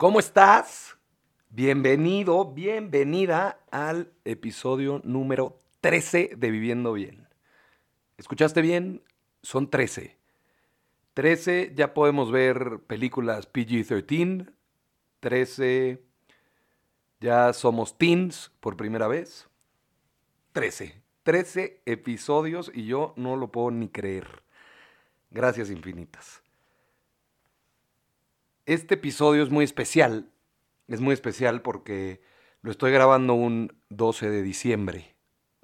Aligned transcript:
¿Cómo 0.00 0.18
estás? 0.18 0.96
Bienvenido, 1.50 2.54
bienvenida 2.54 3.60
al 3.70 4.10
episodio 4.24 5.02
número 5.04 5.58
13 5.82 6.36
de 6.38 6.50
Viviendo 6.50 6.94
Bien. 6.94 7.28
¿Escuchaste 8.16 8.62
bien? 8.62 9.02
Son 9.42 9.68
13. 9.68 10.16
13, 11.12 11.74
ya 11.76 11.92
podemos 11.92 12.32
ver 12.32 12.78
películas 12.86 13.52
PG-13. 13.52 14.50
13, 15.20 16.02
ya 17.20 17.52
somos 17.52 17.98
teens 17.98 18.52
por 18.60 18.78
primera 18.78 19.06
vez. 19.06 19.50
13. 20.52 20.94
13 21.24 21.82
episodios 21.84 22.72
y 22.74 22.86
yo 22.86 23.12
no 23.18 23.36
lo 23.36 23.52
puedo 23.52 23.70
ni 23.70 23.90
creer. 23.90 24.44
Gracias 25.30 25.68
infinitas. 25.68 26.42
Este 28.70 28.94
episodio 28.94 29.42
es 29.42 29.50
muy 29.50 29.64
especial. 29.64 30.30
Es 30.86 31.00
muy 31.00 31.12
especial 31.12 31.60
porque 31.60 32.22
lo 32.62 32.70
estoy 32.70 32.92
grabando 32.92 33.34
un 33.34 33.76
12 33.88 34.30
de 34.30 34.42
diciembre, 34.42 35.16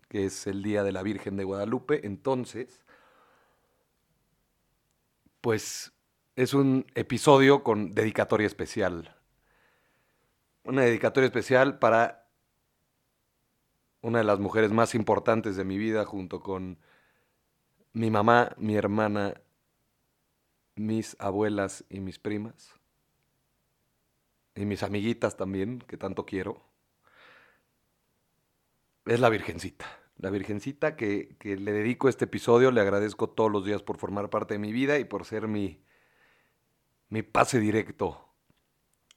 que 0.08 0.24
es 0.24 0.48
el 0.48 0.60
Día 0.64 0.82
de 0.82 0.90
la 0.90 1.04
Virgen 1.04 1.36
de 1.36 1.44
Guadalupe. 1.44 2.04
Entonces, 2.04 2.84
pues 5.40 5.92
es 6.34 6.52
un 6.52 6.84
episodio 6.96 7.62
con 7.62 7.92
dedicatoria 7.92 8.48
especial. 8.48 9.14
Una 10.64 10.82
dedicatoria 10.82 11.26
especial 11.26 11.78
para 11.78 12.26
una 14.00 14.18
de 14.18 14.24
las 14.24 14.40
mujeres 14.40 14.72
más 14.72 14.96
importantes 14.96 15.54
de 15.54 15.62
mi 15.62 15.78
vida 15.78 16.04
junto 16.04 16.40
con 16.40 16.80
mi 17.92 18.10
mamá, 18.10 18.50
mi 18.58 18.74
hermana, 18.74 19.40
mis 20.74 21.14
abuelas 21.20 21.84
y 21.88 22.00
mis 22.00 22.18
primas 22.18 22.75
y 24.56 24.64
mis 24.64 24.82
amiguitas 24.82 25.36
también, 25.36 25.80
que 25.80 25.96
tanto 25.96 26.24
quiero, 26.26 26.62
es 29.04 29.20
la 29.20 29.28
Virgencita. 29.28 29.86
La 30.18 30.30
Virgencita 30.30 30.96
que, 30.96 31.36
que, 31.38 31.56
le 31.56 31.72
dedico 31.72 32.08
este 32.08 32.24
episodio, 32.24 32.70
le 32.70 32.80
agradezco 32.80 33.28
todos 33.28 33.52
los 33.52 33.64
días 33.64 33.82
por 33.82 33.98
formar 33.98 34.30
parte 34.30 34.54
de 34.54 34.58
mi 34.58 34.72
vida 34.72 34.98
y 34.98 35.04
por 35.04 35.26
ser 35.26 35.46
mi, 35.46 35.84
mi 37.10 37.22
pase 37.22 37.60
directo. 37.60 38.26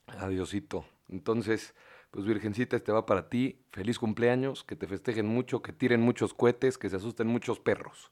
Adiosito. 0.08 0.86
Entonces, 1.08 1.74
pues 2.12 2.26
Virgencita, 2.26 2.76
este 2.76 2.92
va 2.92 3.06
para 3.06 3.30
ti. 3.30 3.64
Feliz 3.72 3.98
cumpleaños, 3.98 4.64
que 4.64 4.76
te 4.76 4.88
festejen 4.88 5.26
mucho, 5.26 5.62
que 5.62 5.72
tiren 5.72 6.02
muchos 6.02 6.34
cohetes, 6.34 6.78
que 6.78 6.90
se 6.90 6.98
asusten 6.98 7.28
muchos 7.28 7.59
perros. 7.59 8.12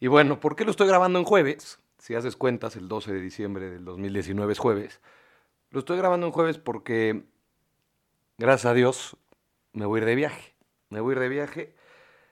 Y 0.00 0.08
bueno, 0.08 0.40
¿por 0.40 0.56
qué 0.56 0.64
lo 0.64 0.72
estoy 0.72 0.88
grabando 0.88 1.18
en 1.18 1.24
jueves? 1.24 1.78
Si 1.98 2.14
haces 2.14 2.34
cuentas, 2.34 2.76
el 2.76 2.88
12 2.88 3.12
de 3.12 3.20
diciembre 3.20 3.70
del 3.70 3.84
2019 3.84 4.52
es 4.52 4.58
jueves. 4.58 5.00
Lo 5.72 5.78
estoy 5.78 5.98
grabando 5.98 6.26
en 6.26 6.32
jueves 6.32 6.58
porque, 6.58 7.26
gracias 8.38 8.72
a 8.72 8.74
Dios, 8.74 9.16
me 9.72 9.86
voy 9.86 10.00
a 10.00 10.02
ir 10.02 10.06
de 10.08 10.14
viaje. 10.16 10.56
Me 10.88 11.00
voy 11.00 11.12
a 11.12 11.14
ir 11.14 11.20
de 11.20 11.28
viaje. 11.28 11.76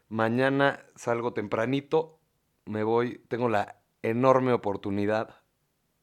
Mañana 0.09 0.85
salgo 0.97 1.35
tempranito. 1.35 2.19
Me 2.65 2.83
voy. 2.83 3.25
Tengo 3.29 3.49
la 3.49 3.81
enorme 4.03 4.53
oportunidad 4.53 5.41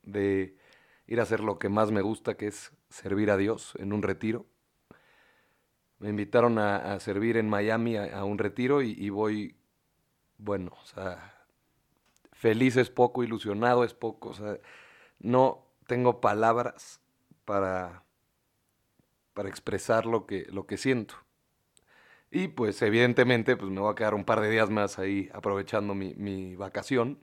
de 0.03 0.57
ir 1.07 1.19
a 1.19 1.23
hacer 1.23 1.41
lo 1.41 1.59
que 1.59 1.67
más 1.67 1.91
me 1.91 2.01
gusta, 2.01 2.37
que 2.37 2.47
es 2.47 2.71
servir 2.89 3.29
a 3.29 3.35
Dios 3.35 3.73
en 3.79 3.91
un 3.91 4.01
retiro. 4.01 4.45
Me 5.99 6.07
invitaron 6.07 6.57
a, 6.57 6.97
servir 7.01 7.35
en 7.35 7.49
Miami 7.49 7.97
a, 7.97 8.17
a 8.17 8.23
un 8.23 8.37
retiro 8.37 8.81
y, 8.81 8.91
y, 8.91 9.09
voy, 9.09 9.57
bueno, 10.37 10.71
o 10.81 10.85
sea, 10.85 11.45
feliz 12.31 12.77
es 12.77 12.89
poco, 12.89 13.23
ilusionado 13.23 13.83
es 13.83 13.93
poco, 13.93 14.29
o 14.29 14.33
sea, 14.33 14.57
no 15.19 15.65
tengo 15.87 16.21
palabras 16.21 17.01
para, 17.45 18.03
para 19.33 19.49
expresar 19.49 20.05
lo 20.05 20.25
que, 20.25 20.47
lo 20.51 20.65
que 20.65 20.77
siento. 20.77 21.15
Y 22.31 22.49
pues 22.49 22.81
evidentemente 22.81 23.55
pues 23.55 23.71
me 23.71 23.79
voy 23.79 23.91
a 23.91 23.95
quedar 23.95 24.13
un 24.13 24.25
par 24.25 24.41
de 24.41 24.49
días 24.49 24.69
más 24.69 24.99
ahí 24.99 25.29
aprovechando 25.33 25.95
mi, 25.95 26.13
mi 26.15 26.55
vacación. 26.55 27.19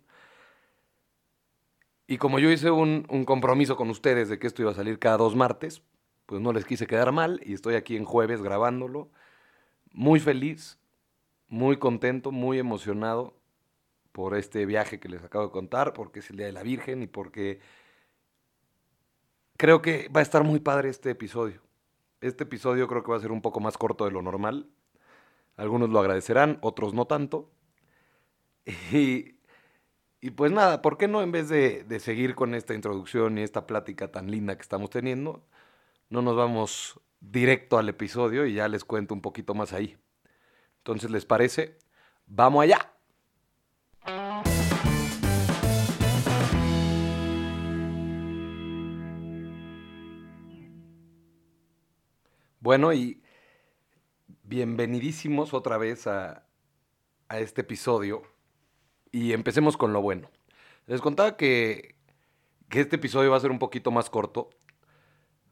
Y 2.06 2.18
como 2.18 2.38
yo 2.38 2.50
hice 2.50 2.70
un, 2.70 3.06
un, 3.10 3.24
compromiso 3.24 3.76
con 3.76 3.90
ustedes 3.90 4.28
de 4.28 4.38
que 4.38 4.46
esto 4.46 4.62
iba 4.62 4.70
a 4.70 4.74
salir 4.74 4.98
cada 4.98 5.18
dos 5.18 5.36
martes, 5.36 5.82
pues 6.26 6.40
no 6.40 6.52
les 6.52 6.64
quise 6.64 6.86
quedar 6.86 7.12
mal 7.12 7.40
y 7.44 7.54
estoy 7.54 7.74
aquí 7.74 7.96
en 7.96 8.04
jueves 8.04 8.42
grabándolo. 8.42 9.10
Muy 9.92 10.20
feliz, 10.20 10.78
muy 11.48 11.76
contento, 11.76 12.32
muy 12.32 12.58
emocionado 12.58 13.34
por 14.12 14.36
este 14.36 14.66
viaje 14.66 15.00
que 15.00 15.08
les 15.08 15.22
acabo 15.22 15.46
de 15.46 15.52
contar, 15.52 15.92
porque 15.92 16.20
es 16.20 16.30
el 16.30 16.36
Día 16.36 16.46
de 16.46 16.52
la 16.52 16.62
Virgen 16.62 17.02
y 17.02 17.06
porque 17.06 17.60
creo 19.62 19.80
que 19.80 20.08
va 20.08 20.18
a 20.18 20.24
estar 20.24 20.42
muy 20.42 20.58
padre 20.58 20.88
este 20.88 21.10
episodio. 21.10 21.62
Este 22.20 22.42
episodio 22.42 22.88
creo 22.88 23.04
que 23.04 23.12
va 23.12 23.16
a 23.16 23.20
ser 23.20 23.30
un 23.30 23.40
poco 23.40 23.60
más 23.60 23.78
corto 23.78 24.04
de 24.04 24.10
lo 24.10 24.20
normal. 24.20 24.68
Algunos 25.56 25.88
lo 25.88 26.00
agradecerán, 26.00 26.58
otros 26.62 26.94
no 26.94 27.06
tanto. 27.06 27.48
Y, 28.92 29.36
y 30.20 30.30
pues 30.30 30.50
nada, 30.50 30.82
¿por 30.82 30.98
qué 30.98 31.06
no 31.06 31.22
en 31.22 31.30
vez 31.30 31.48
de, 31.48 31.84
de, 31.84 32.00
seguir 32.00 32.34
con 32.34 32.56
esta 32.56 32.74
introducción 32.74 33.38
y 33.38 33.42
esta 33.42 33.68
plática 33.68 34.10
tan 34.10 34.32
linda 34.32 34.56
que 34.56 34.62
estamos 34.62 34.90
teniendo, 34.90 35.44
no 36.10 36.22
nos 36.22 36.34
vamos 36.34 37.00
directo 37.20 37.78
al 37.78 37.88
episodio 37.88 38.46
y 38.46 38.54
ya 38.54 38.66
les 38.66 38.84
cuento 38.84 39.14
un 39.14 39.20
poquito 39.20 39.54
más 39.54 39.72
ahí? 39.72 39.96
Entonces, 40.78 41.08
¿les 41.08 41.24
parece? 41.24 41.78
¡Vamos 42.26 42.64
allá! 42.64 42.91
Bueno, 52.62 52.92
y 52.92 53.20
bienvenidísimos 54.44 55.52
otra 55.52 55.78
vez 55.78 56.06
a, 56.06 56.46
a, 57.28 57.40
este 57.40 57.62
episodio. 57.62 58.22
Y 59.10 59.32
empecemos 59.32 59.76
con 59.76 59.92
lo 59.92 60.00
bueno. 60.00 60.30
Les 60.86 61.00
contaba 61.00 61.36
que, 61.36 61.96
que, 62.68 62.80
este 62.80 62.96
episodio 62.96 63.32
va 63.32 63.36
a 63.38 63.40
ser 63.40 63.50
un 63.50 63.58
poquito 63.58 63.90
más 63.90 64.10
corto. 64.10 64.50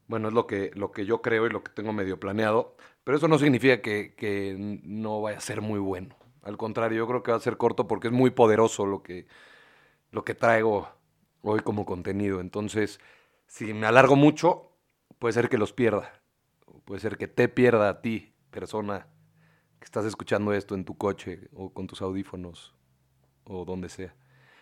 Bueno, 0.07 0.29
es 0.29 0.35
lo 0.35 0.47
que, 0.47 0.71
lo 0.75 0.93
que 0.93 1.05
yo 1.05 1.21
creo 1.21 1.47
y 1.47 1.51
lo 1.51 1.65
que 1.65 1.73
tengo 1.73 1.93
medio 1.93 2.21
planeado. 2.21 2.77
Pero 3.03 3.19
eso 3.19 3.27
no 3.27 3.41
significa 3.41 3.83
que, 3.83 4.15
que 4.15 4.55
no 4.85 5.21
vaya 5.21 5.39
a 5.39 5.41
ser 5.41 5.63
muy 5.63 5.81
bueno. 5.81 6.15
Al 6.43 6.57
contrario, 6.57 6.99
yo 6.99 7.09
creo 7.09 7.25
que 7.25 7.33
va 7.33 7.39
a 7.39 7.41
ser 7.41 7.57
corto 7.57 7.89
porque 7.89 8.07
es 8.07 8.15
muy 8.15 8.31
poderoso 8.31 8.87
lo 8.87 9.03
que, 9.03 9.27
lo 10.13 10.25
que 10.25 10.37
traigo 10.37 10.89
hoy 11.43 11.59
como 11.61 11.85
contenido. 11.87 12.41
Entonces, 12.41 13.01
si 13.49 13.75
me 13.75 13.89
alargo 13.89 14.15
mucho, 14.15 14.71
puede 15.19 15.33
ser 15.33 15.49
que 15.49 15.59
los 15.59 15.73
pierda. 15.73 16.20
Puede 16.85 17.01
ser 17.01 17.17
que 17.17 17.29
te 17.29 17.49
pierda 17.49 17.89
a 17.89 18.01
ti, 18.01 18.35
persona 18.51 19.07
que 19.79 19.85
estás 19.85 20.05
escuchando 20.05 20.53
esto 20.53 20.75
en 20.75 20.85
tu 20.85 20.97
coche 20.97 21.49
o 21.53 21.73
con 21.73 21.87
tus 21.87 22.03
audífonos 22.03 22.75
o 23.45 23.65
donde 23.65 23.89
sea. 23.89 24.15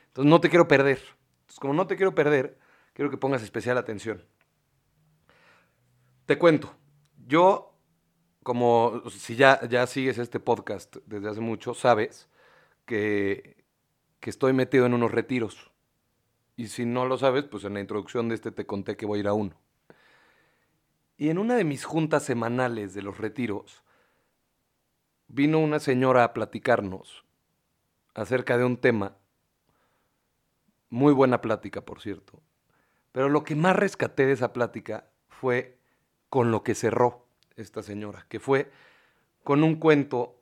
Entonces 0.08 0.30
no 0.30 0.40
te 0.40 0.48
quiero 0.48 0.68
perder. 0.68 1.00
Entonces 1.40 1.60
como 1.60 1.74
no 1.74 1.86
te 1.86 1.96
quiero 1.96 2.14
perder, 2.14 2.58
quiero 2.92 3.10
que 3.10 3.16
pongas 3.16 3.42
especial 3.42 3.78
atención. 3.78 4.24
Te 6.26 6.38
cuento, 6.38 6.74
yo, 7.26 7.74
como 8.42 9.02
si 9.10 9.34
ya, 9.34 9.66
ya 9.66 9.86
sigues 9.86 10.18
este 10.18 10.40
podcast 10.40 10.96
desde 11.06 11.30
hace 11.30 11.40
mucho, 11.40 11.74
sabes 11.74 12.28
que, 12.84 13.64
que 14.20 14.30
estoy 14.30 14.52
metido 14.52 14.86
en 14.86 14.94
unos 14.94 15.10
retiros. 15.10 15.70
Y 16.56 16.68
si 16.68 16.84
no 16.84 17.06
lo 17.06 17.16
sabes, 17.16 17.44
pues 17.44 17.64
en 17.64 17.74
la 17.74 17.80
introducción 17.80 18.28
de 18.28 18.34
este 18.34 18.50
te 18.50 18.66
conté 18.66 18.96
que 18.96 19.06
voy 19.06 19.18
a 19.18 19.20
ir 19.20 19.28
a 19.28 19.32
uno. 19.32 19.54
Y 21.18 21.30
en 21.30 21.38
una 21.38 21.56
de 21.56 21.64
mis 21.64 21.84
juntas 21.84 22.22
semanales 22.22 22.94
de 22.94 23.02
los 23.02 23.18
retiros, 23.18 23.82
vino 25.26 25.58
una 25.58 25.80
señora 25.80 26.22
a 26.22 26.32
platicarnos 26.32 27.24
acerca 28.14 28.56
de 28.56 28.64
un 28.64 28.76
tema, 28.76 29.16
muy 30.90 31.12
buena 31.12 31.40
plática, 31.40 31.82
por 31.82 32.00
cierto, 32.00 32.40
pero 33.12 33.28
lo 33.28 33.44
que 33.44 33.56
más 33.56 33.76
rescaté 33.76 34.26
de 34.26 34.32
esa 34.32 34.52
plática 34.52 35.10
fue 35.28 35.76
con 36.30 36.50
lo 36.50 36.62
que 36.62 36.74
cerró 36.74 37.26
esta 37.56 37.82
señora, 37.82 38.24
que 38.28 38.38
fue 38.38 38.70
con 39.42 39.64
un 39.64 39.74
cuento 39.76 40.40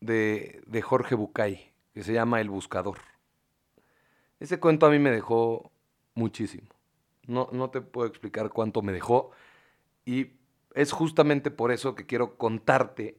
de, 0.00 0.62
de 0.66 0.82
Jorge 0.82 1.14
Bucay, 1.14 1.72
que 1.92 2.02
se 2.02 2.14
llama 2.14 2.40
El 2.40 2.48
Buscador. 2.48 2.98
Ese 4.40 4.58
cuento 4.58 4.86
a 4.86 4.90
mí 4.90 4.98
me 4.98 5.10
dejó 5.10 5.70
muchísimo. 6.14 6.68
No, 7.26 7.48
no 7.52 7.70
te 7.70 7.80
puedo 7.80 8.08
explicar 8.08 8.50
cuánto 8.50 8.82
me 8.82 8.92
dejó. 8.92 9.30
Y 10.04 10.32
es 10.74 10.92
justamente 10.92 11.50
por 11.50 11.72
eso 11.72 11.94
que 11.94 12.06
quiero 12.06 12.36
contarte, 12.36 13.18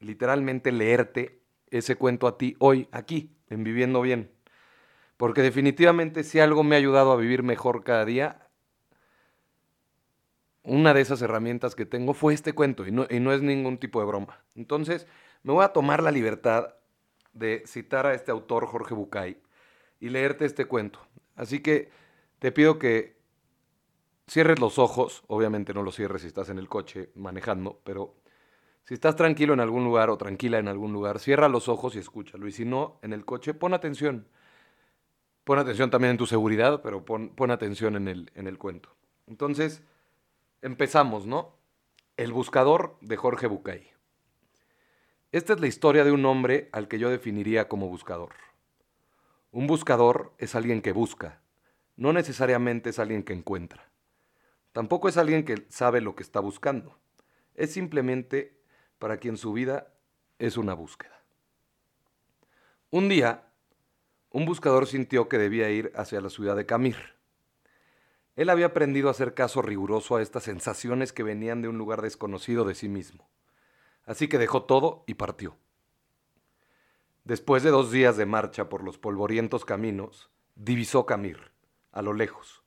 literalmente 0.00 0.72
leerte 0.72 1.40
ese 1.70 1.96
cuento 1.96 2.26
a 2.26 2.38
ti 2.38 2.56
hoy, 2.58 2.88
aquí, 2.92 3.30
en 3.48 3.64
Viviendo 3.64 4.00
Bien. 4.00 4.30
Porque 5.16 5.42
definitivamente 5.42 6.24
si 6.24 6.40
algo 6.40 6.64
me 6.64 6.74
ha 6.74 6.78
ayudado 6.78 7.12
a 7.12 7.16
vivir 7.16 7.42
mejor 7.42 7.84
cada 7.84 8.04
día, 8.04 8.48
una 10.64 10.94
de 10.94 11.02
esas 11.02 11.20
herramientas 11.22 11.74
que 11.74 11.86
tengo 11.86 12.14
fue 12.14 12.32
este 12.32 12.54
cuento 12.54 12.86
y 12.86 12.90
no, 12.90 13.04
es 13.08 13.42
ningún 13.42 13.78
tipo 13.78 14.00
de 14.00 14.06
broma. 14.06 14.42
Entonces, 14.54 15.06
me 15.42 15.52
voy 15.52 15.64
a 15.64 15.68
tomar 15.68 16.02
la 16.02 16.10
libertad 16.10 16.74
de 17.34 17.62
citar 17.66 18.06
a 18.06 18.14
este 18.14 18.30
autor, 18.30 18.66
Jorge 18.66 18.94
Bucay, 18.94 19.40
y 20.00 20.08
leerte 20.08 20.46
este 20.46 20.64
cuento. 20.64 21.00
Así 21.36 21.60
que 21.60 21.90
te 22.38 22.50
pido 22.50 22.78
que 22.78 23.13
cierres 24.26 24.58
los 24.60 24.78
ojos, 24.78 25.22
obviamente 25.26 25.74
no 25.74 25.82
los 25.82 25.96
cierres 25.96 26.22
si 26.22 26.28
estás 26.28 26.48
en 26.48 26.58
el 26.58 26.68
coche 26.68 27.10
manejando, 27.14 27.80
pero 27.84 28.14
si 28.84 28.94
estás 28.94 29.16
tranquilo 29.16 29.54
en 29.54 29.60
algún 29.60 29.84
lugar 29.84 30.10
o 30.10 30.18
tranquila 30.18 30.58
en 30.58 30.68
algún 30.68 30.92
lugar, 30.92 31.18
cierra 31.18 31.48
los 31.48 31.68
ojos 31.68 31.96
y 31.96 31.98
escúchalo. 31.98 32.46
Y 32.46 32.52
si 32.52 32.64
no, 32.66 32.98
en 33.02 33.14
el 33.14 33.24
coche, 33.24 33.54
pon 33.54 33.72
atención. 33.72 34.28
Pon 35.44 35.58
atención 35.58 35.90
también 35.90 36.12
en 36.12 36.16
tu 36.18 36.26
seguridad, 36.26 36.82
pero 36.82 37.04
pon, 37.04 37.50
atención 37.50 37.96
en 37.96 38.08
el, 38.08 38.30
en 38.34 38.46
el 38.46 38.58
cuento. 38.58 38.94
Entonces, 39.26 39.82
empezamos, 40.60 41.26
¿no? 41.26 41.56
El 42.16 42.32
buscador 42.32 42.98
de 43.00 43.16
Jorge 43.16 43.46
Bucay. 43.46 43.90
Esta 45.32 45.54
es 45.54 45.60
la 45.60 45.66
historia 45.66 46.04
de 46.04 46.12
un 46.12 46.24
hombre 46.26 46.68
al 46.72 46.86
que 46.86 46.98
yo 46.98 47.10
definiría 47.10 47.68
como 47.68 47.88
buscador. 47.88 48.34
Un 49.50 49.66
buscador 49.66 50.32
es 50.38 50.54
alguien 50.54 50.82
que 50.82 50.92
busca, 50.92 51.40
no 51.96 52.12
necesariamente 52.12 52.90
es 52.90 52.98
alguien 52.98 53.22
que 53.22 53.32
encuentra. 53.32 53.93
Tampoco 54.74 55.08
es 55.08 55.16
alguien 55.18 55.44
que 55.44 55.64
sabe 55.68 56.00
lo 56.00 56.16
que 56.16 56.24
está 56.24 56.40
buscando. 56.40 56.98
Es 57.54 57.72
simplemente 57.72 58.58
para 58.98 59.18
quien 59.18 59.36
su 59.36 59.52
vida 59.52 59.94
es 60.40 60.56
una 60.56 60.74
búsqueda. 60.74 61.22
Un 62.90 63.08
día, 63.08 63.44
un 64.30 64.46
buscador 64.46 64.88
sintió 64.88 65.28
que 65.28 65.38
debía 65.38 65.70
ir 65.70 65.92
hacia 65.94 66.20
la 66.20 66.28
ciudad 66.28 66.56
de 66.56 66.66
Camir. 66.66 66.96
Él 68.34 68.50
había 68.50 68.66
aprendido 68.66 69.06
a 69.06 69.12
hacer 69.12 69.32
caso 69.32 69.62
riguroso 69.62 70.16
a 70.16 70.22
estas 70.22 70.42
sensaciones 70.42 71.12
que 71.12 71.22
venían 71.22 71.62
de 71.62 71.68
un 71.68 71.78
lugar 71.78 72.02
desconocido 72.02 72.64
de 72.64 72.74
sí 72.74 72.88
mismo. 72.88 73.28
Así 74.06 74.26
que 74.26 74.38
dejó 74.38 74.64
todo 74.64 75.04
y 75.06 75.14
partió. 75.14 75.56
Después 77.22 77.62
de 77.62 77.70
dos 77.70 77.92
días 77.92 78.16
de 78.16 78.26
marcha 78.26 78.68
por 78.68 78.82
los 78.82 78.98
polvorientos 78.98 79.64
caminos, 79.64 80.30
divisó 80.56 81.06
Camir, 81.06 81.52
a 81.92 82.02
lo 82.02 82.12
lejos. 82.12 82.63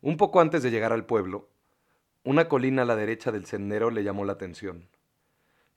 Un 0.00 0.16
poco 0.16 0.40
antes 0.40 0.62
de 0.62 0.70
llegar 0.70 0.92
al 0.92 1.06
pueblo, 1.06 1.48
una 2.22 2.48
colina 2.48 2.82
a 2.82 2.84
la 2.84 2.94
derecha 2.94 3.32
del 3.32 3.46
sendero 3.46 3.90
le 3.90 4.04
llamó 4.04 4.24
la 4.24 4.34
atención. 4.34 4.88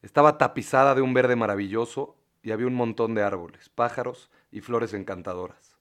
Estaba 0.04 0.38
tapizada 0.38 0.94
de 0.94 1.02
un 1.02 1.16
verde 1.16 1.36
maravilloso 1.36 2.16
y 2.44 2.52
había 2.52 2.68
un 2.68 2.76
montón 2.76 3.16
de 3.16 3.24
árboles, 3.24 3.70
pájaros 3.70 4.30
y 4.52 4.62
flores 4.62 4.94
encantadoras. 4.94 5.78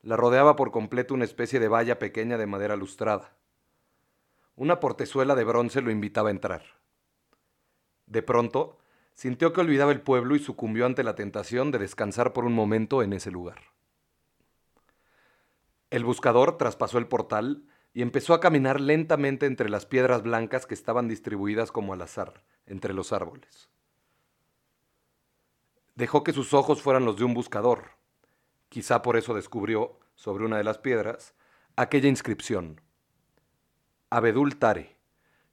La 0.00 0.16
rodeaba 0.16 0.56
por 0.56 0.70
completo 0.70 1.12
una 1.12 1.24
especie 1.24 1.60
de 1.60 1.68
valla 1.68 1.98
pequeña 1.98 2.38
de 2.38 2.46
madera 2.46 2.74
lustrada. 2.74 3.36
Una 4.56 4.80
portezuela 4.80 5.34
de 5.34 5.44
bronce 5.44 5.82
lo 5.82 5.90
invitaba 5.90 6.30
a 6.30 6.32
entrar. 6.32 6.62
De 8.06 8.22
pronto, 8.22 8.78
sintió 9.12 9.52
que 9.52 9.60
olvidaba 9.60 9.92
el 9.92 10.00
pueblo 10.00 10.36
y 10.36 10.38
sucumbió 10.38 10.86
ante 10.86 11.04
la 11.04 11.14
tentación 11.14 11.70
de 11.70 11.78
descansar 11.78 12.32
por 12.32 12.46
un 12.46 12.54
momento 12.54 13.02
en 13.02 13.12
ese 13.12 13.30
lugar. 13.30 13.72
El 15.92 16.06
buscador 16.06 16.56
traspasó 16.56 16.96
el 16.96 17.06
portal 17.06 17.66
y 17.92 18.00
empezó 18.00 18.32
a 18.32 18.40
caminar 18.40 18.80
lentamente 18.80 19.44
entre 19.44 19.68
las 19.68 19.84
piedras 19.84 20.22
blancas 20.22 20.64
que 20.64 20.72
estaban 20.72 21.06
distribuidas 21.06 21.70
como 21.70 21.92
al 21.92 22.00
azar 22.00 22.44
entre 22.64 22.94
los 22.94 23.12
árboles. 23.12 23.68
Dejó 25.94 26.24
que 26.24 26.32
sus 26.32 26.54
ojos 26.54 26.80
fueran 26.80 27.04
los 27.04 27.18
de 27.18 27.24
un 27.24 27.34
buscador. 27.34 27.90
Quizá 28.70 29.02
por 29.02 29.18
eso 29.18 29.34
descubrió, 29.34 30.00
sobre 30.14 30.46
una 30.46 30.56
de 30.56 30.64
las 30.64 30.78
piedras, 30.78 31.34
aquella 31.76 32.08
inscripción. 32.08 32.80
Abedul 34.08 34.56
Tare 34.56 34.96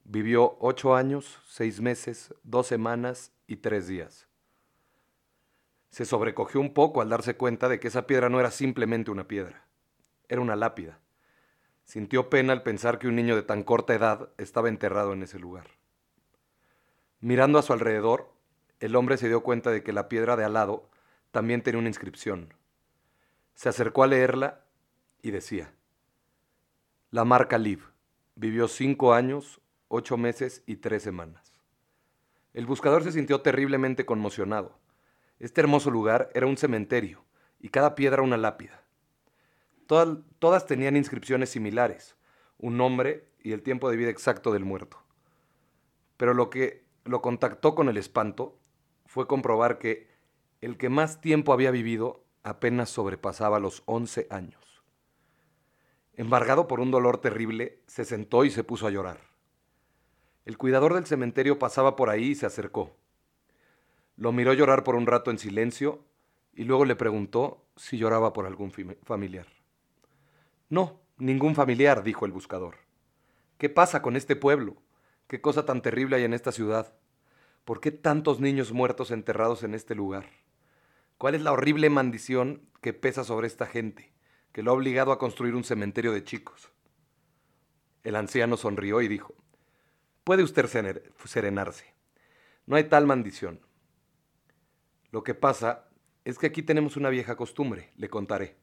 vivió 0.06 0.56
ocho 0.62 0.96
años, 0.96 1.38
seis 1.50 1.82
meses, 1.82 2.34
dos 2.44 2.66
semanas 2.66 3.34
y 3.46 3.58
tres 3.58 3.88
días. 3.88 4.30
Se 5.90 6.06
sobrecogió 6.06 6.62
un 6.62 6.74
poco 6.74 7.02
al 7.02 7.10
darse 7.10 7.36
cuenta 7.36 7.68
de 7.68 7.82
que 7.82 7.90
esa 7.90 8.08
piedra 8.08 8.30
no 8.30 8.40
era 8.40 8.52
simplemente 8.52 9.12
una 9.12 9.28
piedra, 9.28 9.68
era 10.30 10.42
una 10.42 10.56
lápida. 10.56 11.00
Sintió 11.84 12.30
pena 12.30 12.54
al 12.54 12.64
pensar 12.64 13.00
que 13.00 13.08
un 13.08 13.16
niño 13.16 13.36
de 13.36 13.44
tan 13.44 13.64
corta 13.64 13.96
edad 13.96 14.30
estaba 14.38 14.70
enterrado 14.70 15.12
en 15.14 15.24
ese 15.24 15.40
lugar. 15.40 15.72
Mirando 17.20 17.60
a 17.60 17.64
su 17.64 17.74
alrededor, 17.74 18.32
el 18.80 18.96
hombre 18.96 19.18
se 19.18 19.28
dio 19.28 19.44
cuenta 19.44 19.72
de 19.72 19.84
que 19.84 19.92
la 19.92 20.08
piedra 20.08 20.38
de 20.38 20.46
al 20.46 20.54
lado 20.54 20.90
también 21.32 21.62
tenía 21.62 21.80
una 21.80 21.90
inscripción. 21.90 22.54
Se 23.56 23.68
acercó 23.68 24.04
a 24.04 24.08
leerla 24.08 24.62
y 25.22 25.32
decía, 25.32 25.74
La 27.12 27.26
marca 27.26 27.58
Liv 27.58 27.84
vivió 28.36 28.68
cinco 28.68 29.14
años, 29.14 29.60
ocho 29.90 30.16
meses 30.16 30.64
y 30.66 30.78
tres 30.78 31.04
semanas. 31.04 31.52
El 32.54 32.66
buscador 32.66 33.04
se 33.04 33.12
sintió 33.12 33.42
terriblemente 33.42 34.06
conmocionado. 34.06 34.78
Este 35.40 35.62
hermoso 35.62 35.92
lugar 35.92 36.30
era 36.34 36.48
un 36.48 36.58
cementerio 36.58 37.26
y 37.60 37.70
cada 37.70 37.96
piedra 37.96 38.22
una 38.22 38.38
lápida. 38.38 38.84
Todas, 39.90 40.68
tenían 40.68 40.96
inscripciones 40.96 41.50
similares, 41.50 42.16
un 42.60 42.78
nombre 42.78 43.28
y 43.42 43.54
el 43.54 43.64
tiempo 43.64 43.90
de 43.90 43.98
vida 43.98 44.12
exacto 44.12 44.52
del 44.52 44.64
muerto. 44.64 45.02
Pero 46.16 46.36
lo 46.36 46.52
que 46.52 46.86
lo 47.06 47.24
contactó 47.24 47.74
con 47.74 47.90
el 47.90 47.98
espanto 47.98 48.60
fue 49.08 49.26
comprobar 49.26 49.80
que 49.80 50.08
el 50.62 50.78
que 50.78 50.90
más 50.90 51.22
tiempo 51.22 51.54
había 51.54 51.72
vivido 51.72 52.24
apenas 52.44 52.92
sobrepasaba 52.92 53.60
los 53.60 53.82
11 53.88 54.28
años. 54.30 54.84
Embargado 56.14 56.68
por 56.68 56.82
un 56.82 56.92
dolor 56.92 57.20
terrible, 57.20 57.82
se 57.88 58.06
sentó 58.06 58.46
y 58.46 58.52
se 58.52 58.64
puso 58.64 58.86
a 58.86 58.92
llorar. 58.92 59.22
El 60.46 60.60
cuidador 60.60 60.94
del 60.94 61.08
cementerio 61.08 61.58
pasaba 61.58 61.96
por 61.96 62.12
ahí 62.12 62.26
y 62.26 62.36
se 62.36 62.46
acercó. 62.46 62.96
Lo 64.18 64.34
miró 64.34 64.54
llorar 64.54 64.84
por 64.84 64.94
un 64.94 65.08
rato 65.08 65.32
en 65.32 65.40
silencio 65.40 66.06
y 66.54 66.66
luego 66.66 66.86
le 66.86 66.96
preguntó 66.96 67.66
si 67.76 67.98
lloraba 67.98 68.34
por 68.34 68.46
algún 68.46 68.72
familiar. 69.04 69.48
No, 70.70 71.02
ningún 71.18 71.56
familiar, 71.56 72.04
dijo 72.04 72.26
el 72.26 72.32
buscador. 72.32 72.78
¿Qué 73.58 73.70
pasa 73.70 74.02
con 74.04 74.16
este 74.16 74.36
pueblo? 74.36 74.78
¿Qué 75.28 75.42
cosa 75.42 75.66
tan 75.66 75.82
terrible 75.82 76.16
hay 76.16 76.24
en 76.24 76.34
esta 76.34 76.52
ciudad? 76.52 76.94
¿Por 77.66 77.82
qué 77.82 77.92
tantos 77.92 78.40
niños 78.40 78.72
muertos 78.72 79.12
enterrados 79.12 79.64
en 79.64 79.74
este 79.74 79.96
lugar? 79.96 80.30
¿Cuál 81.18 81.36
es 81.36 81.42
la 81.42 81.52
horrible 81.52 81.90
maldición 81.90 82.70
que 82.82 82.94
pesa 82.94 83.24
sobre 83.24 83.48
esta 83.48 83.66
gente, 83.66 84.14
que 84.52 84.64
lo 84.64 84.72
ha 84.72 84.76
obligado 84.76 85.12
a 85.12 85.20
construir 85.20 85.56
un 85.56 85.64
cementerio 85.64 86.14
de 86.14 86.24
chicos? 86.24 86.72
El 88.04 88.16
anciano 88.16 88.56
sonrió 88.56 89.02
y 89.02 89.08
dijo, 89.08 89.36
Puede 90.24 90.44
usted 90.44 90.68
serenarse. 91.26 91.94
No 92.68 92.76
hay 92.76 92.84
tal 92.84 93.08
maldición. 93.08 93.60
Lo 95.12 95.24
que 95.24 95.34
pasa 95.34 95.90
es 96.24 96.38
que 96.38 96.46
aquí 96.46 96.62
tenemos 96.62 96.96
una 96.96 97.10
vieja 97.10 97.36
costumbre, 97.36 97.90
le 97.98 98.10
contaré. 98.10 98.56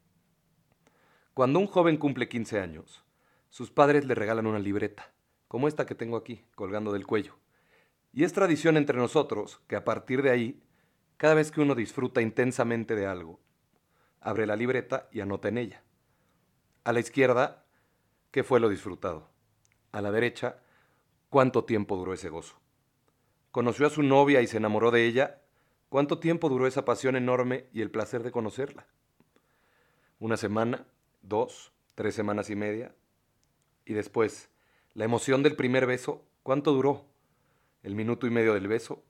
Cuando 1.37 1.59
un 1.59 1.67
joven 1.67 1.99
cumple 1.99 2.31
15 2.31 2.61
años, 2.61 3.05
sus 3.51 3.71
padres 3.71 4.07
le 4.07 4.15
regalan 4.15 4.47
una 4.47 4.59
libreta, 4.59 5.13
como 5.49 5.69
esta 5.69 5.85
que 5.85 5.95
tengo 5.95 6.17
aquí, 6.17 6.47
colgando 6.55 6.95
del 6.95 7.07
cuello. 7.07 7.37
Y 8.15 8.25
es 8.25 8.33
tradición 8.33 8.79
entre 8.79 8.97
nosotros 8.97 9.61
que 9.67 9.77
a 9.77 9.85
partir 9.85 10.23
de 10.23 10.31
ahí, 10.31 10.63
cada 11.19 11.35
vez 11.35 11.51
que 11.51 11.61
uno 11.61 11.75
disfruta 11.75 12.23
intensamente 12.23 12.95
de 12.95 13.05
algo, 13.07 13.39
abre 14.23 14.47
la 14.47 14.57
libreta 14.57 15.11
y 15.13 15.21
anota 15.21 15.49
en 15.49 15.59
ella. 15.59 15.83
A 16.85 16.95
la 16.95 17.01
izquierda, 17.01 17.67
¿qué 18.31 18.43
fue 18.43 18.59
lo 18.59 18.71
disfrutado? 18.71 19.29
A 19.93 20.01
la 20.01 20.11
derecha, 20.13 20.61
¿cuánto 21.29 21.65
tiempo 21.67 21.99
duró 21.99 22.15
ese 22.15 22.31
gozo? 22.31 22.59
¿Conoció 23.51 23.87
a 23.87 23.91
su 23.91 24.03
novia 24.03 24.41
y 24.41 24.47
se 24.47 24.57
enamoró 24.57 24.91
de 24.91 25.05
ella? 25.05 25.43
¿Cuánto 25.91 26.19
tiempo 26.19 26.49
duró 26.49 26.67
esa 26.67 26.87
pasión 26.87 27.15
enorme 27.15 27.67
y 27.75 27.83
el 27.83 27.91
placer 27.91 28.23
de 28.23 28.33
conocerla? 28.33 28.87
¿Una 30.19 30.39
semana? 30.39 30.87
¿Dos? 31.27 31.73
¿Tres 31.95 32.15
semanas 32.15 32.51
y 32.51 32.57
media? 32.57 32.95
Y 33.85 33.95
después, 33.95 34.51
la 34.95 35.05
emoción 35.05 35.43
del 35.43 35.57
primer 35.57 35.87
beso, 35.87 36.25
¿cuánto 36.43 36.73
duró? 36.73 37.05
el 37.87 37.95
minuto 37.95 38.27
y 38.27 38.31
medio 38.31 38.53
del 38.53 38.67
beso, 38.67 39.05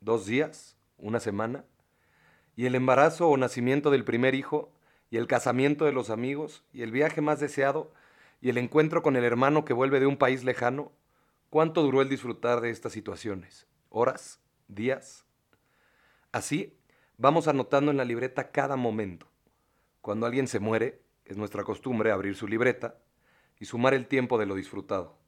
dos 0.00 0.24
días, 0.24 0.78
una 0.96 1.20
semana, 1.20 1.66
y 2.56 2.64
el 2.64 2.74
embarazo 2.74 3.28
o 3.28 3.36
nacimiento 3.36 3.90
del 3.90 4.04
primer 4.04 4.34
hijo, 4.34 4.72
y 5.10 5.18
el 5.18 5.26
casamiento 5.26 5.84
de 5.84 5.92
los 5.92 6.08
amigos, 6.08 6.64
y 6.72 6.80
el 6.80 6.92
viaje 6.92 7.20
más 7.20 7.40
deseado, 7.40 7.92
y 8.40 8.48
el 8.48 8.56
encuentro 8.56 9.02
con 9.02 9.16
el 9.16 9.24
hermano 9.24 9.66
que 9.66 9.74
vuelve 9.74 10.00
de 10.00 10.06
un 10.06 10.16
país 10.16 10.44
lejano, 10.44 10.92
¿cuánto 11.50 11.82
duró 11.82 12.00
el 12.00 12.08
disfrutar 12.08 12.62
de 12.62 12.70
estas 12.70 12.94
situaciones? 12.94 13.66
¿Horas? 13.90 14.40
¿Días? 14.66 15.26
Así, 16.32 16.78
vamos 17.18 17.48
anotando 17.48 17.90
en 17.90 17.98
la 17.98 18.06
libreta 18.06 18.50
cada 18.50 18.76
momento. 18.76 19.26
Cuando 20.00 20.24
alguien 20.24 20.48
se 20.48 20.58
muere, 20.58 21.02
es 21.32 21.38
nuestra 21.38 21.64
costumbre 21.64 22.12
abrir 22.12 22.36
su 22.36 22.46
libreta 22.46 22.98
y 23.58 23.64
sumar 23.64 23.94
el 23.94 24.06
tiempo 24.06 24.38
de 24.38 24.46
lo 24.46 24.54
disfrutado, 24.54 25.18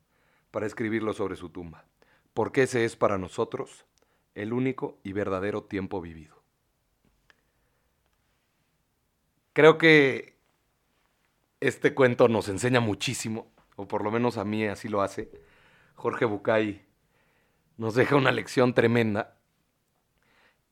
para 0.50 0.66
escribirlo 0.66 1.12
sobre 1.12 1.36
su 1.36 1.50
tumba 1.50 1.84
porque 2.34 2.62
ese 2.62 2.84
es 2.84 2.96
para 2.96 3.18
nosotros 3.18 3.84
el 4.34 4.52
único 4.52 4.98
y 5.02 5.12
verdadero 5.12 5.64
tiempo 5.64 6.00
vivido. 6.00 6.42
Creo 9.52 9.76
que 9.76 10.38
este 11.60 11.94
cuento 11.94 12.28
nos 12.28 12.48
enseña 12.48 12.80
muchísimo, 12.80 13.52
o 13.76 13.86
por 13.86 14.02
lo 14.02 14.10
menos 14.10 14.38
a 14.38 14.44
mí 14.44 14.64
así 14.66 14.88
lo 14.88 15.02
hace. 15.02 15.30
Jorge 15.94 16.24
Bucay 16.24 16.86
nos 17.76 17.94
deja 17.94 18.16
una 18.16 18.32
lección 18.32 18.72
tremenda. 18.72 19.36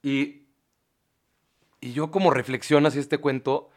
Y, 0.02 0.46
y 1.80 1.92
yo 1.92 2.10
como 2.10 2.30
reflexión 2.30 2.86
hacia 2.86 3.02
este 3.02 3.18
cuento, 3.18 3.70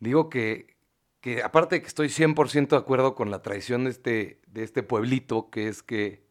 digo 0.00 0.28
que, 0.28 0.76
que 1.20 1.42
aparte 1.42 1.76
de 1.76 1.82
que 1.82 1.88
estoy 1.88 2.08
100% 2.08 2.68
de 2.68 2.76
acuerdo 2.76 3.14
con 3.14 3.30
la 3.30 3.42
tradición 3.42 3.84
de 3.84 3.90
este, 3.90 4.40
de 4.46 4.64
este 4.64 4.82
pueblito, 4.82 5.50
que 5.50 5.68
es 5.68 5.82
que 5.82 6.24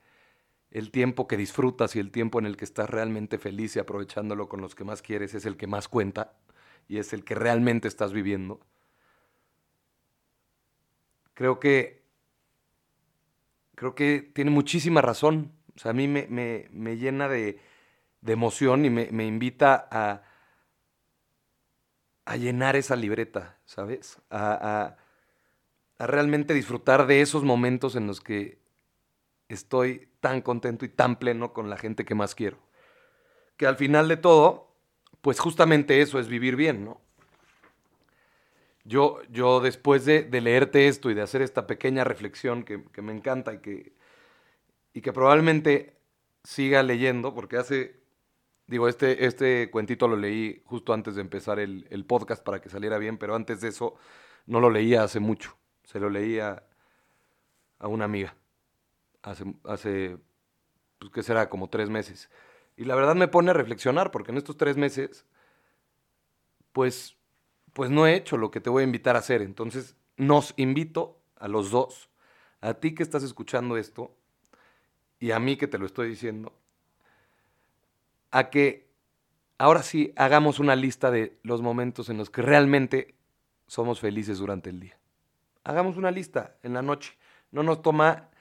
el 0.71 0.91
tiempo 0.91 1.27
que 1.27 1.37
disfrutas 1.37 1.95
y 1.95 1.99
el 1.99 2.11
tiempo 2.11 2.39
en 2.39 2.45
el 2.45 2.57
que 2.57 2.65
estás 2.65 2.89
realmente 2.89 3.37
feliz 3.37 3.75
y 3.75 3.79
aprovechándolo 3.79 4.49
con 4.49 4.61
los 4.61 4.75
que 4.75 4.83
más 4.83 5.01
quieres 5.01 5.35
es 5.35 5.45
el 5.45 5.55
que 5.55 5.67
más 5.67 5.87
cuenta 5.87 6.33
y 6.87 6.97
es 6.97 7.13
el 7.13 7.23
que 7.23 7.35
realmente 7.35 7.87
estás 7.87 8.11
viviendo. 8.11 8.59
Creo 11.33 11.59
que 11.59 12.03
creo 13.75 13.95
que 13.95 14.31
tiene 14.33 14.51
muchísima 14.51 15.01
razón. 15.01 15.51
O 15.75 15.79
sea, 15.79 15.91
a 15.91 15.93
mí 15.93 16.07
me, 16.07 16.27
me, 16.29 16.97
llena 16.97 17.27
de, 17.27 17.59
de, 18.21 18.33
emoción 18.33 18.85
y 18.85 18.89
me, 18.89 19.09
me 19.11 19.25
invita 19.25 19.87
a, 19.91 20.23
a 22.25 22.37
llenar 22.37 22.75
esa 22.75 22.95
libreta, 22.95 23.57
¿sabes? 23.65 24.19
A, 24.29 24.97
a, 25.99 26.07
realmente 26.07 26.53
disfrutar 26.53 27.07
de 27.07 27.21
esos 27.21 27.43
momentos 27.43 27.95
en 27.95 28.07
los 28.07 28.21
que 28.21 28.59
estoy 29.47 30.09
tan 30.19 30.41
contento 30.41 30.85
y 30.85 30.89
tan 30.89 31.17
pleno 31.17 31.53
con 31.53 31.69
la 31.69 31.77
gente 31.77 32.05
que 32.05 32.15
más 32.15 32.35
quiero. 32.35 32.57
Que 33.57 33.67
al 33.67 33.77
final 33.77 34.07
de 34.07 34.17
todo, 34.17 34.75
pues 35.21 35.39
justamente 35.39 36.01
eso 36.01 36.19
es 36.19 36.27
vivir 36.27 36.55
bien, 36.55 36.85
¿no? 36.85 37.01
Yo, 38.85 39.21
yo 39.29 39.61
después 39.61 40.03
de, 40.03 40.27
leerte 40.41 40.87
esto 40.89 41.09
y 41.09 41.13
de 41.13 41.21
hacer 41.21 41.41
esta 41.41 41.67
pequeña 41.67 42.03
reflexión 42.03 42.63
que, 42.63 42.83
me 43.01 43.13
encanta 43.13 43.53
y 43.53 43.59
que, 43.59 43.93
y 44.93 45.01
que 45.01 45.13
probablemente 45.13 45.95
siga 46.43 46.83
leyendo, 46.83 47.33
porque 47.33 47.57
hace 47.57 48.02
Digo, 48.67 48.87
este, 48.87 49.25
este 49.25 49.69
cuentito 49.69 50.07
lo 50.07 50.15
leí 50.15 50.61
justo 50.65 50.93
antes 50.93 51.15
de 51.15 51.21
empezar 51.21 51.59
el, 51.59 52.05
podcast 52.07 52.43
para 52.43 52.61
que 52.61 52.69
saliera 52.69 52.97
bien, 52.97 53.17
pero 53.17 53.35
antes 53.35 53.61
de 53.61 53.69
eso 53.69 53.95
no 54.45 54.59
lo 54.59 54.69
leía 54.69 55.03
hace 55.03 55.19
mucho. 55.19 55.57
Se 55.83 55.99
lo 55.99 56.09
leía 56.09 56.63
a 57.79 57.87
una 57.87 58.05
amiga 58.05 58.35
hace, 59.23 59.45
hace 59.63 60.17
pues, 60.99 61.11
¿qué 61.11 61.23
será? 61.23 61.49
Como 61.49 61.69
tres 61.69 61.89
meses. 61.89 62.29
Y 62.77 62.85
la 62.85 62.95
verdad 62.95 63.15
me 63.15 63.27
pone 63.27 63.49
a 63.49 63.53
reflexionar, 63.53 64.11
porque 64.11 64.31
en 64.31 64.37
estos 64.37 64.57
tres 64.57 64.77
meses, 64.77 65.25
pues, 66.71 67.17
pues 67.73 67.89
no 67.89 68.05
he 68.05 68.15
hecho 68.15 68.37
lo 68.37 68.51
que 68.51 68.61
te 68.61 68.69
voy 68.69 68.81
a 68.81 68.85
invitar 68.85 69.15
a 69.15 69.19
hacer. 69.19 69.41
Entonces, 69.41 69.95
nos 70.17 70.53
invito 70.57 71.19
a 71.37 71.47
los 71.47 71.71
dos, 71.71 72.09
a 72.61 72.75
ti 72.75 72.93
que 72.93 73.03
estás 73.03 73.23
escuchando 73.23 73.77
esto 73.77 74.15
y 75.19 75.31
a 75.31 75.39
mí 75.39 75.57
que 75.57 75.67
te 75.67 75.77
lo 75.77 75.85
estoy 75.85 76.09
diciendo, 76.09 76.53
a 78.33 78.49
que 78.49 78.89
ahora 79.59 79.83
sí 79.83 80.11
hagamos 80.15 80.59
una 80.59 80.75
lista 80.75 81.11
de 81.11 81.37
los 81.43 81.61
momentos 81.61 82.09
en 82.09 82.17
los 82.17 82.31
que 82.31 82.41
realmente 82.41 83.13
somos 83.67 83.99
felices 83.99 84.39
durante 84.39 84.71
el 84.71 84.79
día. 84.79 84.97
Hagamos 85.63 85.97
una 85.97 86.09
lista 86.09 86.57
en 86.63 86.73
la 86.73 86.81
noche. 86.81 87.15
No 87.51 87.61
nos 87.61 87.83
toma 87.83 88.31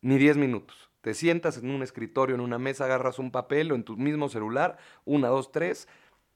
ni 0.00 0.16
10 0.16 0.38
minutos. 0.38 0.90
Te 1.02 1.12
sientas 1.12 1.58
en 1.58 1.70
un 1.70 1.82
escritorio, 1.82 2.34
en 2.34 2.40
una 2.40 2.58
mesa, 2.58 2.86
agarras 2.86 3.18
un 3.18 3.30
papel 3.30 3.72
o 3.72 3.74
en 3.74 3.84
tu 3.84 3.98
mismo 3.98 4.30
celular, 4.30 4.78
una, 5.04 5.28
dos, 5.28 5.52
tres, 5.52 5.86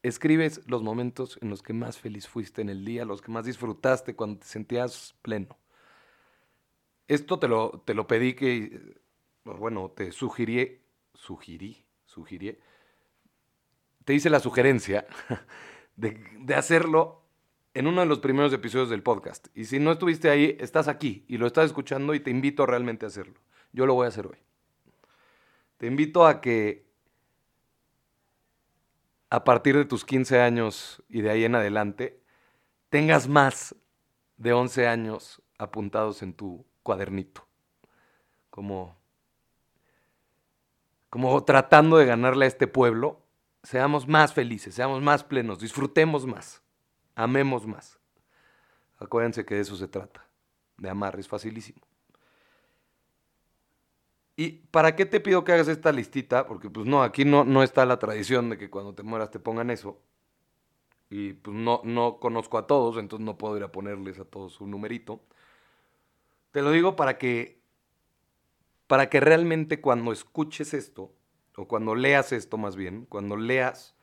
escribes 0.02 0.60
los 0.66 0.82
momentos 0.82 1.38
en 1.40 1.48
los 1.48 1.62
que 1.62 1.72
más 1.72 1.98
feliz 1.98 2.28
fuiste 2.28 2.60
en 2.60 2.68
el 2.68 2.84
día, 2.84 3.06
los 3.06 3.22
que 3.22 3.32
más 3.32 3.46
disfrutaste 3.46 4.14
cuando 4.14 4.40
te 4.40 4.46
sentías 4.46 5.14
pleno. 5.22 5.56
Esto 7.08 7.38
te 7.38 7.48
lo, 7.48 7.82
te 7.86 7.94
lo 7.94 8.06
pedí 8.06 8.34
que, 8.34 9.00
bueno, 9.42 9.90
te 9.96 10.12
sugirí, 10.12 10.82
sugirí, 11.14 11.86
sugirí 12.04 12.58
te 14.06 14.14
hice 14.14 14.30
la 14.30 14.38
sugerencia 14.38 15.04
de, 15.96 16.54
hacerlo 16.54 17.24
en 17.74 17.88
uno 17.88 18.02
de 18.02 18.06
los 18.06 18.20
primeros 18.20 18.52
episodios 18.52 18.88
del 18.88 19.02
podcast. 19.02 19.48
Y 19.52 19.64
si 19.64 19.80
no 19.80 19.90
estuviste 19.90 20.30
ahí, 20.30 20.56
estás 20.60 20.86
aquí 20.86 21.24
y 21.26 21.38
lo 21.38 21.46
estás 21.48 21.66
escuchando 21.66 22.14
y 22.14 22.20
te 22.20 22.30
invito 22.30 22.64
realmente 22.66 23.04
a 23.04 23.08
hacerlo. 23.08 23.40
Yo 23.72 23.84
lo 23.84 23.94
voy 23.94 24.04
a 24.04 24.08
hacer 24.08 24.28
hoy. 24.28 24.38
Te 25.76 25.88
invito 25.88 26.24
a 26.24 26.40
que 26.40 26.86
a 29.28 29.42
partir 29.42 29.76
de 29.76 29.84
tus 29.84 30.04
15 30.04 30.40
años 30.40 31.02
y 31.08 31.22
de 31.22 31.30
ahí 31.30 31.44
en 31.44 31.56
adelante, 31.56 32.22
tengas 32.90 33.26
más 33.26 33.74
de 34.36 34.52
11 34.52 34.86
años 34.86 35.42
apuntados 35.58 36.22
en 36.22 36.32
tu 36.32 36.64
cuadernito. 36.84 37.44
Como, 38.50 38.96
como 41.10 41.42
tratando 41.42 41.96
de 41.96 42.06
ganarle 42.06 42.44
a 42.44 42.48
este 42.48 42.68
pueblo 42.68 43.25
seamos 43.66 44.06
más 44.06 44.32
felices, 44.32 44.76
seamos 44.76 45.02
más 45.02 45.24
plenos, 45.24 45.58
disfrutemos 45.58 46.24
más, 46.24 46.62
amemos 47.16 47.66
más. 47.66 47.98
Acuérdense 48.98 49.44
que 49.44 49.56
de 49.56 49.62
eso 49.62 49.74
se 49.76 49.88
trata, 49.88 50.24
de 50.78 50.88
amar, 50.88 51.18
es 51.18 51.26
facilísimo. 51.26 51.80
¿Y 54.36 54.50
para 54.70 54.94
qué 54.94 55.04
te 55.04 55.18
pido 55.18 55.42
que 55.42 55.52
hagas 55.52 55.66
esta 55.66 55.90
listita? 55.90 56.46
Porque 56.46 56.70
pues 56.70 56.86
no, 56.86 57.02
aquí 57.02 57.24
no, 57.24 57.44
no 57.44 57.64
está 57.64 57.84
la 57.86 57.98
tradición 57.98 58.50
de 58.50 58.58
que 58.58 58.70
cuando 58.70 58.94
te 58.94 59.02
mueras 59.02 59.32
te 59.32 59.40
pongan 59.40 59.70
eso. 59.70 60.00
Y 61.10 61.32
pues 61.32 61.56
no, 61.56 61.80
no 61.82 62.20
conozco 62.20 62.58
a 62.58 62.68
todos, 62.68 62.98
entonces 62.98 63.24
no 63.24 63.36
puedo 63.36 63.56
ir 63.56 63.64
a 63.64 63.72
ponerles 63.72 64.20
a 64.20 64.24
todos 64.24 64.60
un 64.60 64.70
numerito. 64.70 65.22
Te 66.52 66.62
lo 66.62 66.70
digo 66.70 66.94
para 66.94 67.18
que, 67.18 67.60
para 68.86 69.08
que 69.08 69.18
realmente 69.18 69.80
cuando 69.80 70.12
escuches 70.12 70.72
esto, 70.72 71.15
o 71.56 71.66
cuando 71.66 71.94
leas 71.94 72.32
esto 72.32 72.58
más 72.58 72.76
bien, 72.76 73.06
cuando 73.06 73.36
leas 73.36 73.94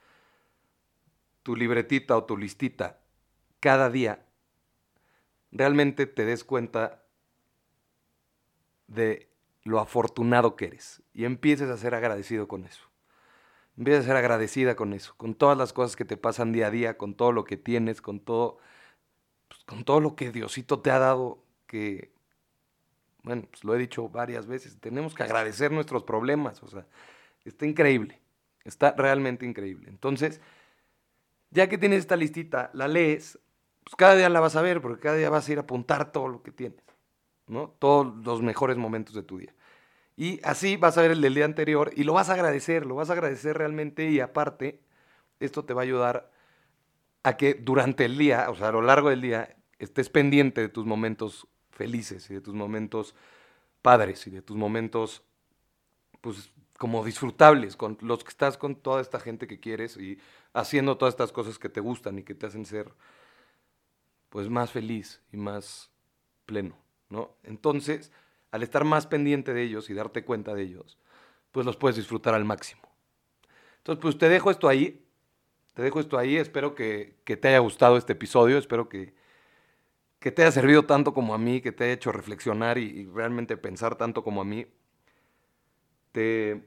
tu 1.43 1.55
libretita 1.55 2.17
o 2.17 2.23
tu 2.23 2.37
listita 2.37 2.99
cada 3.59 3.89
día, 3.89 4.25
realmente 5.51 6.07
te 6.07 6.25
des 6.25 6.43
cuenta 6.43 7.03
de 8.87 9.29
lo 9.63 9.79
afortunado 9.79 10.55
que 10.55 10.65
eres 10.65 11.01
y 11.13 11.25
empieces 11.25 11.69
a 11.69 11.77
ser 11.77 11.95
agradecido 11.95 12.47
con 12.47 12.65
eso. 12.65 12.83
Empieces 13.77 14.03
a 14.03 14.07
ser 14.07 14.15
agradecida 14.17 14.75
con 14.75 14.93
eso, 14.93 15.15
con 15.17 15.33
todas 15.33 15.57
las 15.57 15.73
cosas 15.73 15.95
que 15.95 16.05
te 16.05 16.17
pasan 16.17 16.51
día 16.51 16.67
a 16.67 16.71
día, 16.71 16.97
con 16.97 17.15
todo 17.15 17.31
lo 17.31 17.43
que 17.43 17.57
tienes, 17.57 18.01
con 18.01 18.19
todo, 18.19 18.59
pues, 19.47 19.63
con 19.63 19.83
todo 19.83 19.99
lo 19.99 20.15
que 20.15 20.31
Diosito 20.31 20.81
te 20.81 20.91
ha 20.91 20.99
dado, 20.99 21.43
que, 21.65 22.13
bueno, 23.23 23.47
pues 23.49 23.63
lo 23.63 23.73
he 23.73 23.79
dicho 23.79 24.09
varias 24.09 24.45
veces, 24.45 24.79
tenemos 24.79 25.15
que 25.15 25.23
agradecer 25.23 25.71
nuestros 25.71 26.03
problemas, 26.03 26.61
o 26.61 26.67
sea, 26.67 26.85
Está 27.45 27.65
increíble. 27.65 28.19
Está 28.63 28.93
realmente 28.97 29.45
increíble. 29.45 29.89
Entonces, 29.89 30.39
ya 31.51 31.67
que 31.67 31.77
tienes 31.77 31.99
esta 31.99 32.15
listita, 32.15 32.71
la 32.73 32.87
lees, 32.87 33.39
pues 33.83 33.95
cada 33.95 34.15
día 34.15 34.29
la 34.29 34.39
vas 34.39 34.55
a 34.55 34.61
ver, 34.61 34.81
porque 34.81 35.01
cada 35.01 35.17
día 35.17 35.29
vas 35.29 35.47
a 35.47 35.51
ir 35.51 35.57
a 35.57 35.61
apuntar 35.61 36.11
todo 36.11 36.27
lo 36.27 36.41
que 36.41 36.51
tienes, 36.51 36.83
¿no? 37.47 37.75
Todos 37.79 38.25
los 38.25 38.41
mejores 38.41 38.77
momentos 38.77 39.13
de 39.13 39.23
tu 39.23 39.37
día. 39.37 39.53
Y 40.15 40.39
así 40.43 40.77
vas 40.77 40.97
a 40.97 41.01
ver 41.01 41.11
el 41.11 41.21
del 41.21 41.33
día 41.33 41.45
anterior 41.45 41.91
y 41.95 42.03
lo 42.03 42.13
vas 42.13 42.29
a 42.29 42.33
agradecer, 42.33 42.85
lo 42.85 42.95
vas 42.95 43.09
a 43.09 43.13
agradecer 43.13 43.57
realmente 43.57 44.09
y 44.09 44.19
aparte, 44.19 44.79
esto 45.39 45.65
te 45.65 45.73
va 45.73 45.81
a 45.81 45.83
ayudar 45.83 46.31
a 47.23 47.35
que 47.35 47.55
durante 47.55 48.05
el 48.05 48.17
día, 48.17 48.49
o 48.49 48.55
sea, 48.55 48.69
a 48.69 48.71
lo 48.71 48.81
largo 48.81 49.09
del 49.09 49.21
día, 49.21 49.55
estés 49.79 50.09
pendiente 50.09 50.61
de 50.61 50.69
tus 50.69 50.85
momentos 50.85 51.47
felices 51.71 52.29
y 52.29 52.35
de 52.35 52.41
tus 52.41 52.53
momentos 52.53 53.15
padres 53.81 54.27
y 54.27 54.31
de 54.31 54.41
tus 54.41 54.55
momentos, 54.55 55.23
pues, 56.23 56.49
como 56.77 57.03
disfrutables, 57.03 57.75
con 57.75 57.97
los 57.99 58.23
que 58.23 58.29
estás 58.29 58.57
con 58.57 58.75
toda 58.75 59.01
esta 59.01 59.19
gente 59.19 59.45
que 59.45 59.59
quieres 59.59 59.97
y 59.97 60.17
haciendo 60.53 60.97
todas 60.97 61.13
estas 61.13 61.33
cosas 61.33 61.59
que 61.59 61.67
te 61.67 61.81
gustan 61.81 62.17
y 62.17 62.23
que 62.23 62.33
te 62.33 62.45
hacen 62.45 62.65
ser 62.65 62.93
pues 64.29 64.49
más 64.49 64.71
feliz 64.71 65.21
y 65.33 65.37
más 65.37 65.91
pleno, 66.45 66.77
¿no? 67.09 67.35
Entonces, 67.43 68.09
al 68.51 68.63
estar 68.63 68.85
más 68.85 69.05
pendiente 69.05 69.53
de 69.53 69.63
ellos 69.63 69.89
y 69.89 69.93
darte 69.93 70.23
cuenta 70.23 70.53
de 70.53 70.63
ellos, 70.63 70.97
pues 71.51 71.65
los 71.65 71.75
puedes 71.75 71.97
disfrutar 71.97 72.33
al 72.33 72.45
máximo. 72.45 72.81
Entonces, 73.79 74.01
pues 74.01 74.17
te 74.17 74.29
dejo 74.29 74.49
esto 74.49 74.69
ahí, 74.69 75.05
te 75.73 75.81
dejo 75.81 75.99
esto 75.99 76.17
ahí, 76.17 76.37
espero 76.37 76.73
que, 76.73 77.17
te 77.25 77.47
haya 77.49 77.59
gustado 77.59 77.97
este 77.97 78.13
episodio, 78.13 78.57
espero 78.57 78.87
que, 78.87 79.13
que, 80.19 80.31
te 80.31 80.43
haya 80.43 80.51
servido 80.53 80.85
tanto 80.85 81.13
como 81.13 81.33
a 81.33 81.37
mí, 81.37 81.59
que 81.59 81.73
te 81.73 81.83
haya 81.83 81.93
hecho 81.93 82.13
reflexionar 82.13 82.77
y 82.77 83.07
realmente 83.07 83.57
pensar 83.57 83.97
tanto 83.97 84.23
como 84.23 84.39
a 84.39 84.45
mí. 84.45 84.67
Te, 86.13 86.63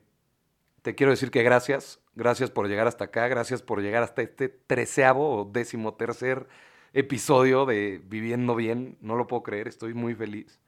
te 0.82 0.94
quiero 0.94 1.12
decir 1.12 1.30
que 1.30 1.42
gracias, 1.42 2.00
gracias 2.14 2.50
por 2.50 2.68
llegar 2.68 2.86
hasta 2.86 3.04
acá, 3.04 3.28
gracias 3.28 3.62
por 3.62 3.80
llegar 3.80 4.02
hasta 4.02 4.20
este 4.20 4.48
treceavo 4.48 5.40
o 5.40 5.44
décimo 5.44 5.94
tercer 5.94 6.48
episodio 6.92 7.64
de 7.64 8.02
Viviendo 8.04 8.56
Bien. 8.56 8.98
No 9.00 9.16
lo 9.16 9.26
puedo 9.26 9.42
creer, 9.42 9.68
estoy 9.68 9.94
muy 9.94 10.14
feliz. 10.14 10.60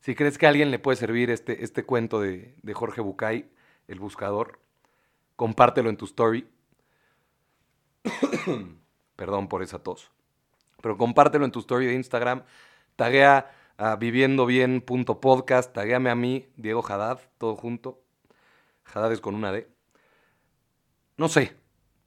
Si 0.00 0.14
crees 0.14 0.38
que 0.38 0.46
a 0.46 0.50
alguien 0.50 0.70
le 0.70 0.78
puede 0.78 0.96
servir 0.96 1.28
este, 1.28 1.64
este 1.64 1.84
cuento 1.84 2.20
de, 2.20 2.54
de 2.62 2.72
Jorge 2.72 3.00
Bucay, 3.00 3.50
el 3.88 3.98
buscador, 3.98 4.60
compártelo 5.34 5.90
en 5.90 5.96
tu 5.96 6.04
story. 6.04 6.48
Perdón 9.16 9.48
por 9.48 9.64
esa 9.64 9.82
tos. 9.82 10.12
Pero 10.80 10.96
compártelo 10.96 11.44
en 11.44 11.50
tu 11.50 11.58
story 11.58 11.86
de 11.86 11.94
Instagram. 11.94 12.44
Taguea 12.94 13.50
a 13.78 13.96
viviendobien.podcast. 13.96 15.72
Tagueame 15.72 16.10
a 16.10 16.14
mí, 16.14 16.48
Diego 16.56 16.84
Haddad, 16.86 17.20
todo 17.38 17.56
junto. 17.56 18.02
Haddad 18.92 19.16
con 19.18 19.34
una 19.34 19.52
D. 19.52 19.68
No 21.16 21.28
sé, 21.28 21.56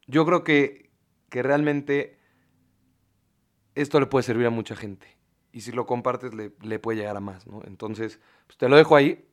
yo 0.06 0.26
creo 0.26 0.44
que, 0.44 0.92
que 1.30 1.42
realmente 1.42 2.20
esto 3.74 4.00
le 4.00 4.06
puede 4.06 4.24
servir 4.24 4.46
a 4.46 4.52
mucha 4.52 4.76
gente. 4.76 5.08
y 5.54 5.62
si 5.62 5.72
lo 5.72 5.86
compartes 5.86 6.34
le, 6.34 6.54
le, 6.62 6.80
puede 6.80 7.00
llegar 7.00 7.18
a 7.18 7.20
más, 7.20 7.46
¿no? 7.48 7.62
Entonces, 7.66 8.20
pues 8.48 8.58
te 8.58 8.70
lo 8.70 8.78
dejo 8.78 8.96
ahí. 8.96 9.28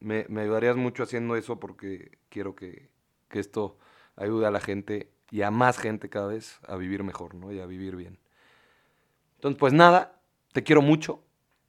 Me, 0.00 0.26
me 0.28 0.42
ayudarías 0.42 0.76
mucho 0.76 1.04
haciendo 1.04 1.36
eso 1.36 1.60
porque 1.60 2.18
quiero 2.28 2.54
que, 2.56 2.90
que, 3.28 3.38
esto 3.38 3.78
ayude 4.16 4.46
a 4.46 4.50
la 4.50 4.60
gente 4.60 5.12
y 5.30 5.42
a 5.42 5.50
más 5.50 5.78
gente 5.78 6.08
cada 6.08 6.26
vez 6.26 6.58
a 6.66 6.76
vivir 6.76 7.04
mejor, 7.04 7.34
¿no? 7.34 7.52
Y 7.52 7.60
a 7.60 7.66
vivir 7.66 7.94
bien. 7.96 8.18
Entonces, 9.36 9.58
pues 9.58 9.72
nada, 9.72 10.20
te 10.52 10.64
quiero 10.64 10.82
mucho. 10.82 11.22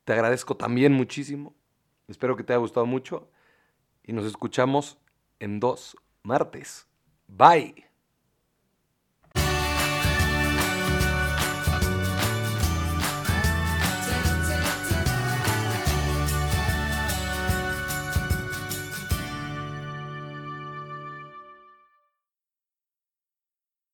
Te 0.06 0.14
agradezco 0.14 0.56
también 0.56 0.94
muchísimo. 0.94 1.56
Espero 2.08 2.36
que 2.36 2.44
te 2.44 2.54
haya 2.54 2.60
gustado 2.60 2.86
mucho. 2.86 3.30
Y 4.04 4.14
nos 4.14 4.26
escuchamos 4.26 5.00
en 5.40 5.60
dos 5.60 5.98
martes. 6.24 6.88
Bye. 7.28 7.85